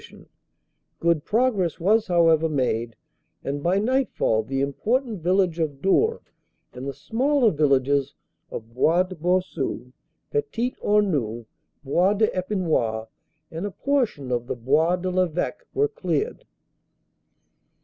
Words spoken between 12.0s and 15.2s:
de Epinois, and a portion of the Bois de